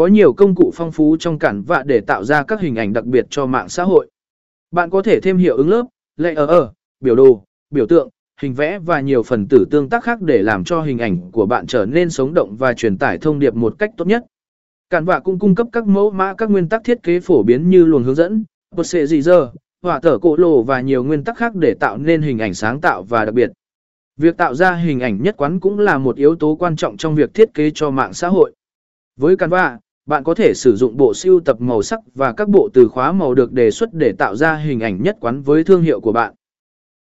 có 0.00 0.06
nhiều 0.06 0.32
công 0.32 0.54
cụ 0.54 0.70
phong 0.74 0.92
phú 0.92 1.16
trong 1.20 1.38
cản 1.38 1.62
vạ 1.62 1.82
để 1.86 2.00
tạo 2.00 2.24
ra 2.24 2.42
các 2.42 2.60
hình 2.60 2.76
ảnh 2.76 2.92
đặc 2.92 3.04
biệt 3.04 3.26
cho 3.30 3.46
mạng 3.46 3.68
xã 3.68 3.84
hội. 3.84 4.10
Bạn 4.70 4.90
có 4.90 5.02
thể 5.02 5.20
thêm 5.20 5.36
hiệu 5.36 5.56
ứng 5.56 5.68
lớp, 5.68 5.86
lệ 6.16 6.34
ở 6.34 6.46
ở, 6.46 6.72
biểu 7.00 7.14
đồ, 7.16 7.44
biểu 7.70 7.86
tượng, 7.86 8.08
hình 8.40 8.54
vẽ 8.54 8.78
và 8.78 9.00
nhiều 9.00 9.22
phần 9.22 9.46
tử 9.48 9.64
tương 9.70 9.88
tác 9.88 10.04
khác 10.04 10.22
để 10.22 10.42
làm 10.42 10.64
cho 10.64 10.82
hình 10.82 10.98
ảnh 10.98 11.30
của 11.30 11.46
bạn 11.46 11.66
trở 11.66 11.86
nên 11.86 12.10
sống 12.10 12.34
động 12.34 12.56
và 12.56 12.74
truyền 12.74 12.98
tải 12.98 13.18
thông 13.18 13.38
điệp 13.38 13.54
một 13.54 13.74
cách 13.78 13.90
tốt 13.96 14.04
nhất. 14.04 14.24
Cản 14.90 15.04
vạ 15.04 15.18
cũng 15.18 15.38
cung 15.38 15.54
cấp 15.54 15.66
các 15.72 15.86
mẫu 15.86 16.10
mã 16.10 16.34
các 16.34 16.50
nguyên 16.50 16.68
tắc 16.68 16.84
thiết 16.84 17.02
kế 17.02 17.20
phổ 17.20 17.42
biến 17.42 17.70
như 17.70 17.84
luồng 17.84 18.04
hướng 18.04 18.14
dẫn, 18.14 18.44
bột 18.76 18.86
sệ 18.86 19.06
gì 19.06 19.22
giờ, 19.22 19.50
hỏa 19.82 20.00
tở 20.00 20.18
cổ 20.18 20.36
lồ 20.36 20.62
và 20.62 20.80
nhiều 20.80 21.04
nguyên 21.04 21.24
tắc 21.24 21.36
khác 21.36 21.54
để 21.54 21.74
tạo 21.80 21.98
nên 21.98 22.22
hình 22.22 22.38
ảnh 22.38 22.54
sáng 22.54 22.80
tạo 22.80 23.02
và 23.02 23.24
đặc 23.24 23.34
biệt. 23.34 23.50
Việc 24.16 24.36
tạo 24.36 24.54
ra 24.54 24.74
hình 24.74 25.00
ảnh 25.00 25.22
nhất 25.22 25.34
quán 25.36 25.60
cũng 25.60 25.78
là 25.78 25.98
một 25.98 26.16
yếu 26.16 26.34
tố 26.34 26.54
quan 26.54 26.76
trọng 26.76 26.96
trong 26.96 27.14
việc 27.14 27.34
thiết 27.34 27.54
kế 27.54 27.70
cho 27.74 27.90
mạng 27.90 28.12
xã 28.12 28.28
hội. 28.28 28.52
Với 29.16 29.36
Canva, 29.36 29.78
bạn 30.06 30.24
có 30.24 30.34
thể 30.34 30.52
sử 30.54 30.76
dụng 30.76 30.96
bộ 30.96 31.14
siêu 31.14 31.40
tập 31.40 31.60
màu 31.60 31.82
sắc 31.82 32.00
và 32.14 32.32
các 32.32 32.48
bộ 32.48 32.68
từ 32.72 32.88
khóa 32.88 33.12
màu 33.12 33.34
được 33.34 33.52
đề 33.52 33.70
xuất 33.70 33.94
để 33.94 34.12
tạo 34.18 34.36
ra 34.36 34.56
hình 34.56 34.80
ảnh 34.80 35.02
nhất 35.02 35.16
quán 35.20 35.42
với 35.42 35.64
thương 35.64 35.82
hiệu 35.82 36.00
của 36.00 36.12
bạn. 36.12 36.34